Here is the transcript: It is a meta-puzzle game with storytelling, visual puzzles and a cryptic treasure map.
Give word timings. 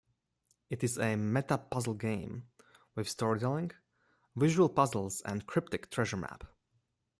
It 0.71 0.83
is 0.83 0.97
a 0.97 1.15
meta-puzzle 1.15 1.93
game 1.93 2.47
with 2.95 3.07
storytelling, 3.07 3.69
visual 4.35 4.67
puzzles 4.67 5.21
and 5.21 5.43
a 5.43 5.45
cryptic 5.45 5.91
treasure 5.91 6.17
map. 6.17 6.43